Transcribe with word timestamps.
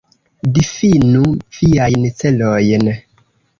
Difinu 0.55 1.21
viajn 1.59 2.09
celojn. 2.23 2.93